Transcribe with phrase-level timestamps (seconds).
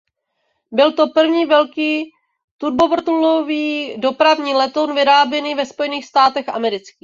[0.71, 2.11] Byl to první velký
[2.57, 6.99] turbovrtulový dopravní letoun vyráběný ve Spojených státech amerických.